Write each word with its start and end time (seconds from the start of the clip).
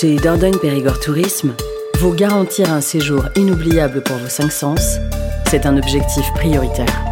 Chez 0.00 0.14
Dordogne 0.14 0.56
Périgord 0.58 1.00
Tourisme, 1.00 1.56
vous 1.98 2.14
garantir 2.14 2.72
un 2.72 2.80
séjour 2.80 3.24
inoubliable 3.34 4.00
pour 4.04 4.16
vos 4.16 4.28
cinq 4.28 4.52
sens, 4.52 4.98
c'est 5.50 5.66
un 5.66 5.76
objectif 5.76 6.32
prioritaire. 6.34 7.04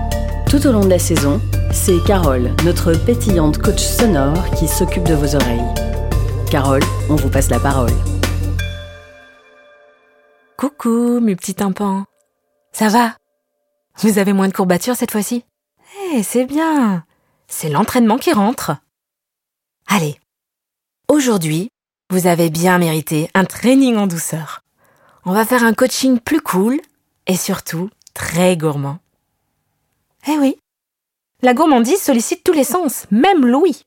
Tout 0.48 0.64
au 0.69 0.71
long 0.71 0.85
de 0.85 0.91
la 0.91 1.01
saison, 1.01 1.41
c'est 1.72 1.99
Carole, 2.07 2.54
notre 2.64 2.93
pétillante 2.93 3.59
coach 3.59 3.80
sonore, 3.80 4.53
qui 4.57 4.68
s'occupe 4.68 5.03
de 5.03 5.14
vos 5.14 5.35
oreilles. 5.35 5.67
Carole, 6.49 6.85
on 7.11 7.17
vous 7.17 7.29
passe 7.29 7.50
la 7.50 7.59
parole. 7.59 7.91
Coucou, 10.57 11.18
mes 11.18 11.34
petits 11.34 11.57
tympans. 11.57 12.05
Ça 12.71 12.87
va? 12.87 13.16
Vous 13.98 14.18
avez 14.18 14.32
moins 14.32 14.46
de 14.46 14.55
courbatures 14.55 14.95
cette 14.95 15.11
fois-ci? 15.11 15.45
Eh, 16.12 16.23
c'est 16.23 16.46
bien. 16.46 17.05
C'est 17.48 17.68
l'entraînement 17.68 18.18
qui 18.18 18.32
rentre. 18.32 18.76
Allez. 19.89 20.21
Aujourd'hui, 21.09 21.73
vous 22.11 22.27
avez 22.27 22.51
bien 22.51 22.79
mérité 22.79 23.31
un 23.35 23.45
training 23.45 23.96
en 23.96 24.07
douceur. 24.07 24.63
On 25.25 25.33
va 25.33 25.45
faire 25.45 25.65
un 25.65 25.75
coaching 25.75 26.21
plus 26.21 26.41
cool 26.41 26.81
et 27.27 27.37
surtout 27.37 27.91
très 28.15 28.57
gourmand. 28.57 28.99
Eh 30.29 30.39
oui, 30.39 30.57
la 31.43 31.53
gourmandise 31.53 32.01
sollicite 32.01 32.42
tous 32.45 32.53
les 32.53 32.65
sens, 32.65 33.06
même 33.11 33.45
l'ouïe. 33.45 33.83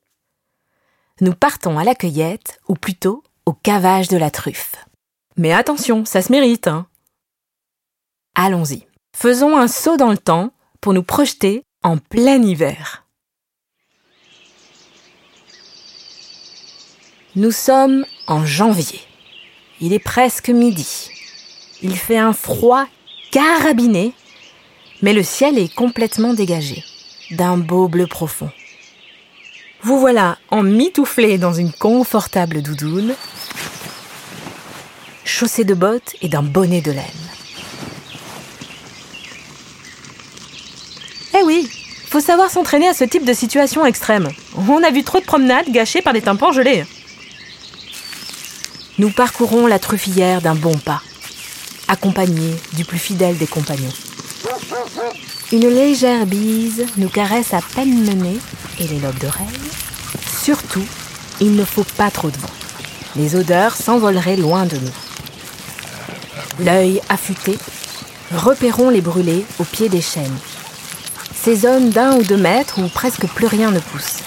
Nous 1.20 1.34
partons 1.34 1.78
à 1.78 1.84
la 1.84 1.94
cueillette, 1.94 2.60
ou 2.68 2.74
plutôt 2.74 3.22
au 3.44 3.52
cavage 3.52 4.08
de 4.08 4.16
la 4.16 4.30
truffe. 4.30 4.76
Mais 5.36 5.52
attention, 5.52 6.04
ça 6.04 6.22
se 6.22 6.32
mérite. 6.32 6.68
Hein. 6.68 6.86
Allons-y. 8.34 8.86
Faisons 9.16 9.56
un 9.56 9.68
saut 9.68 9.96
dans 9.96 10.10
le 10.10 10.18
temps 10.18 10.52
pour 10.80 10.94
nous 10.94 11.02
projeter 11.02 11.64
en 11.82 11.98
plein 11.98 12.40
hiver. 12.42 12.99
Nous 17.36 17.52
sommes 17.52 18.04
en 18.26 18.44
janvier. 18.44 19.00
Il 19.80 19.92
est 19.92 20.00
presque 20.00 20.48
midi. 20.48 21.10
Il 21.80 21.96
fait 21.96 22.18
un 22.18 22.32
froid 22.32 22.86
carabiné, 23.30 24.12
mais 25.00 25.12
le 25.12 25.22
ciel 25.22 25.56
est 25.56 25.72
complètement 25.72 26.34
dégagé, 26.34 26.82
d'un 27.30 27.56
beau 27.56 27.86
bleu 27.86 28.08
profond. 28.08 28.50
Vous 29.82 30.00
voilà 30.00 30.38
emmitouflé 30.50 31.38
dans 31.38 31.52
une 31.52 31.72
confortable 31.72 32.62
doudoune, 32.62 33.14
chaussé 35.24 35.62
de 35.62 35.74
bottes 35.74 36.16
et 36.22 36.28
d'un 36.28 36.42
bonnet 36.42 36.80
de 36.80 36.90
laine. 36.90 37.04
Eh 41.38 41.44
oui, 41.44 41.70
faut 42.08 42.18
savoir 42.18 42.50
s'entraîner 42.50 42.88
à 42.88 42.94
ce 42.94 43.04
type 43.04 43.24
de 43.24 43.32
situation 43.32 43.86
extrême. 43.86 44.28
On 44.56 44.82
a 44.82 44.90
vu 44.90 45.04
trop 45.04 45.20
de 45.20 45.24
promenades 45.24 45.70
gâchées 45.70 46.02
par 46.02 46.12
des 46.12 46.22
tympans 46.22 46.50
gelés. 46.50 46.84
Nous 49.00 49.08
parcourons 49.08 49.66
la 49.66 49.78
truffillière 49.78 50.42
d'un 50.42 50.54
bon 50.54 50.76
pas, 50.76 51.00
accompagnés 51.88 52.54
du 52.74 52.84
plus 52.84 52.98
fidèle 52.98 53.38
des 53.38 53.46
compagnons. 53.46 53.94
Une 55.52 55.68
légère 55.68 56.26
bise 56.26 56.84
nous 56.98 57.08
caresse 57.08 57.54
à 57.54 57.60
peine 57.74 58.04
le 58.04 58.12
nez 58.12 58.36
et 58.78 58.86
les 58.86 58.98
lobes 58.98 59.18
d'oreilles. 59.18 59.46
Surtout, 60.42 60.84
il 61.40 61.56
ne 61.56 61.64
faut 61.64 61.86
pas 61.96 62.10
trop 62.10 62.28
de 62.28 62.36
vent. 62.36 62.50
Les 63.16 63.36
odeurs 63.36 63.74
s'envoleraient 63.74 64.36
loin 64.36 64.66
de 64.66 64.76
nous. 64.76 66.66
L'œil 66.66 67.00
affûté, 67.08 67.56
repérons 68.34 68.90
les 68.90 69.00
brûlés 69.00 69.46
au 69.60 69.64
pied 69.64 69.88
des 69.88 70.02
chênes. 70.02 70.38
Ces 71.42 71.56
zones 71.56 71.88
d'un 71.88 72.18
ou 72.18 72.22
deux 72.22 72.36
mètres 72.36 72.78
où 72.78 72.88
presque 72.90 73.26
plus 73.28 73.46
rien 73.46 73.70
ne 73.70 73.80
pousse. 73.80 74.18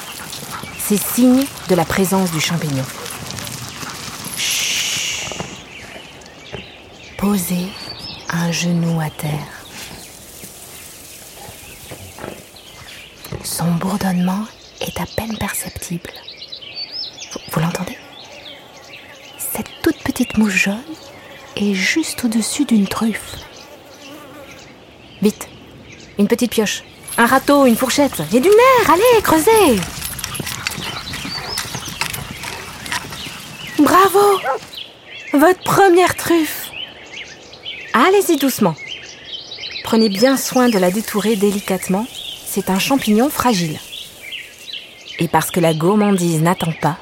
C'est 0.84 1.00
signe 1.00 1.46
de 1.70 1.76
la 1.76 1.86
présence 1.86 2.32
du 2.32 2.42
champignon. 2.42 2.86
Posez 7.24 7.70
un 8.28 8.52
genou 8.52 9.00
à 9.00 9.10
terre. 9.10 9.66
Son 13.46 13.72
bourdonnement 13.76 14.44
est 14.82 15.00
à 15.00 15.06
peine 15.16 15.38
perceptible. 15.38 16.10
Vous, 17.32 17.40
vous 17.50 17.60
l'entendez? 17.62 17.98
Cette 19.38 19.70
toute 19.82 20.04
petite 20.04 20.38
mouche 20.38 20.66
jaune 20.66 20.84
est 21.56 21.74
juste 21.74 22.26
au-dessus 22.26 22.66
d'une 22.66 22.90
truffe. 22.90 23.38
Vite, 25.22 25.48
une 26.20 26.28
petite 26.28 26.52
pioche, 26.52 26.84
un 27.18 27.26
râteau, 27.26 27.66
une 27.66 27.78
fourchette 27.78 28.20
et 28.34 28.42
du 28.42 28.50
nerf, 28.50 28.90
allez, 28.90 29.22
creusez 29.22 29.80
Bravo 33.80 34.42
Votre 35.32 35.64
première 35.64 36.18
truffe 36.18 36.73
Allez-y 37.94 38.38
doucement. 38.38 38.76
Prenez 39.84 40.10
bien 40.10 40.38
soin 40.38 40.70
de 40.70 40.78
la 40.80 40.92
détourer 40.92 41.36
délicatement 41.36 42.06
c'est 42.54 42.70
un 42.70 42.78
champignon 42.78 43.32
fragile. 43.32 43.80
Et 45.18 45.28
parce 45.28 45.50
que 45.50 45.60
la 45.60 45.74
gourmandise 45.74 46.40
n'attend 46.40 46.72
pas, 46.72 46.98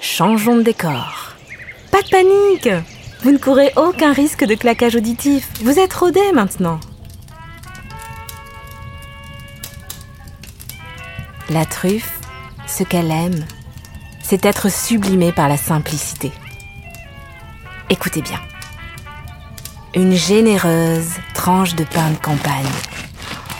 changeons 0.00 0.54
de 0.54 0.62
décor. 0.62 1.34
Pas 1.90 2.02
de 2.02 2.08
panique 2.08 2.68
Vous 3.24 3.32
ne 3.32 3.38
courez 3.38 3.72
aucun 3.74 4.12
risque 4.12 4.44
de 4.44 4.54
claquage 4.54 4.94
auditif. 4.94 5.48
Vous 5.62 5.80
êtes 5.80 5.92
rodé 5.92 6.20
maintenant. 6.32 6.78
La 11.50 11.66
truffe, 11.66 12.20
ce 12.68 12.84
qu'elle 12.84 13.10
aime, 13.10 13.44
c'est 14.22 14.44
être 14.44 14.70
sublimée 14.70 15.32
par 15.32 15.48
la 15.48 15.56
simplicité. 15.56 16.30
Écoutez 17.90 18.22
bien. 18.22 18.38
Une 19.94 20.14
généreuse 20.14 21.10
tranche 21.34 21.74
de 21.74 21.84
pain 21.84 22.10
de 22.10 22.16
campagne 22.16 22.64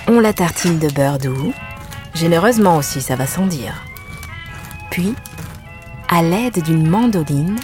on 0.09 0.21
la 0.21 0.33
tartine 0.33 0.79
de 0.79 0.89
beurre 0.89 1.19
doux, 1.19 1.53
généreusement 2.15 2.77
aussi, 2.77 3.01
ça 3.01 3.17
va 3.17 3.27
sans 3.27 3.47
dire. 3.47 3.85
Puis, 4.91 5.15
à 6.09 6.23
l'aide 6.23 6.63
d'une 6.63 6.89
mandoline, 6.89 7.59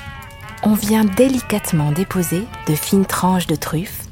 on 0.63 0.75
vient 0.75 1.05
délicatement 1.05 1.93
déposer 1.93 2.45
de 2.67 2.75
fines 2.75 3.07
tranches 3.07 3.47
de 3.47 3.57
truffes, 3.57 4.03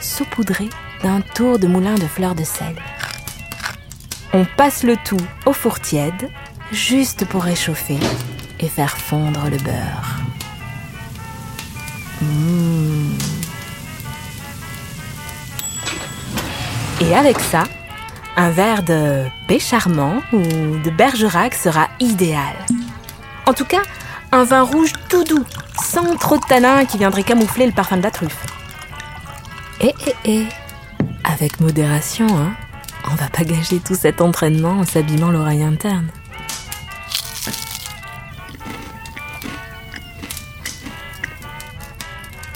saupoudrées 0.00 0.70
d'un 1.02 1.20
tour 1.20 1.58
de 1.58 1.66
moulin 1.66 1.94
de 1.94 2.06
fleurs 2.06 2.34
de 2.34 2.44
sel. 2.44 2.76
On 4.32 4.44
passe 4.56 4.82
le 4.82 4.96
tout 5.04 5.16
au 5.46 5.52
four 5.52 5.80
tiède, 5.80 6.30
juste 6.72 7.24
pour 7.24 7.42
réchauffer 7.42 7.98
et 8.60 8.68
faire 8.68 8.96
fondre 8.96 9.48
le 9.50 9.58
beurre. 9.58 10.15
Mmh. 12.20 13.18
Et 17.00 17.14
avec 17.14 17.38
ça, 17.40 17.64
un 18.36 18.50
verre 18.50 18.82
de 18.82 19.24
baie 19.48 19.58
charmant 19.58 20.22
ou 20.32 20.38
de 20.38 20.90
bergerac 20.90 21.54
sera 21.54 21.88
idéal. 22.00 22.56
En 23.46 23.52
tout 23.52 23.64
cas, 23.64 23.82
un 24.32 24.44
vin 24.44 24.62
rouge 24.62 24.92
tout 25.08 25.24
doux, 25.24 25.44
sans 25.82 26.16
trop 26.16 26.36
de 26.36 26.44
tanin 26.48 26.84
qui 26.84 26.98
viendrait 26.98 27.22
camoufler 27.22 27.66
le 27.66 27.72
parfum 27.72 27.98
de 27.98 28.02
la 28.02 28.10
truffe. 28.10 28.44
Et, 29.80 29.94
et, 30.24 30.40
et, 30.40 30.46
avec 31.22 31.60
modération, 31.60 32.26
hein, 32.28 32.54
on 33.10 33.14
va 33.14 33.28
pas 33.28 33.44
gâcher 33.44 33.78
tout 33.78 33.94
cet 33.94 34.20
entraînement 34.20 34.80
en 34.80 34.84
s'abîmant 34.84 35.30
l'oreille 35.30 35.62
interne. 35.62 36.08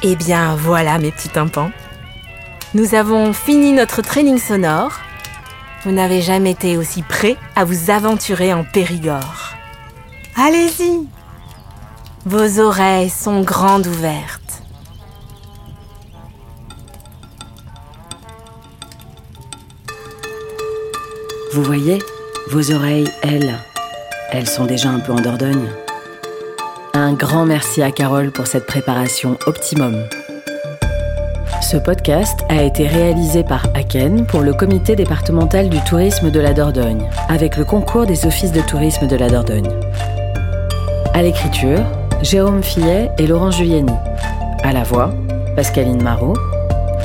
Eh 0.03 0.17
bien 0.17 0.57
voilà 0.57 0.99
mes 0.99 1.13
petits 1.13 1.29
tympans. 1.29 1.71
Nous 2.73 2.95
avons 2.95 3.35
fini 3.35 3.73
notre 3.73 4.01
training 4.01 4.39
sonore. 4.39 4.93
Vous 5.85 5.93
n'avez 5.93 6.23
jamais 6.23 6.53
été 6.53 6.79
aussi 6.79 7.03
prêt 7.03 7.37
à 7.55 7.65
vous 7.65 7.91
aventurer 7.91 8.55
en 8.55 8.65
Périgord. 8.65 9.53
Allez-y 10.37 11.07
Vos 12.25 12.61
oreilles 12.61 13.11
sont 13.11 13.43
grandes 13.43 13.87
ouvertes. 13.87 14.63
Vous 21.53 21.63
voyez, 21.63 21.99
vos 22.51 22.71
oreilles, 22.71 23.11
elles, 23.23 23.55
elles 24.31 24.49
sont 24.49 24.65
déjà 24.65 24.89
un 24.89 25.01
peu 25.01 25.13
en 25.13 25.21
Dordogne. 25.21 25.69
Un 26.93 27.13
grand 27.13 27.47
merci 27.47 27.83
à 27.83 27.93
Carole 27.93 28.33
pour 28.33 28.49
cette 28.49 28.67
préparation 28.67 29.39
optimum. 29.47 29.95
Ce 31.63 31.77
podcast 31.77 32.41
a 32.49 32.63
été 32.63 32.89
réalisé 32.89 33.45
par 33.45 33.65
Aken 33.75 34.27
pour 34.27 34.41
le 34.41 34.53
comité 34.53 34.97
départemental 34.97 35.69
du 35.69 35.79
tourisme 35.85 36.33
de 36.33 36.41
la 36.41 36.53
Dordogne, 36.53 37.09
avec 37.29 37.57
le 37.57 37.65
concours 37.65 38.07
des 38.07 38.27
offices 38.27 38.51
de 38.51 38.61
tourisme 38.61 39.07
de 39.07 39.15
la 39.15 39.29
Dordogne. 39.29 39.71
À 41.15 41.23
l'écriture, 41.23 41.79
Jérôme 42.23 42.63
Fillet 42.63 43.11
et 43.19 43.27
Laurent 43.29 43.53
Juliani. 43.53 43.93
À 44.65 44.73
la 44.73 44.83
voix, 44.83 45.15
Pascaline 45.55 46.03
Marot. 46.03 46.35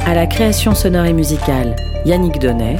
À 0.07 0.15
la 0.15 0.25
création 0.25 0.73
sonore 0.73 1.05
et 1.05 1.13
musicale, 1.13 1.75
Yannick 2.05 2.39
Donnet. 2.39 2.77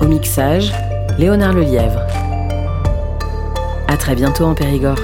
Au 0.00 0.06
mixage, 0.06 0.72
Léonard 1.16 1.52
Lelièvre. 1.52 2.00
À 3.86 3.96
très 3.96 4.16
bientôt 4.16 4.46
en 4.46 4.54
Périgord. 4.54 4.98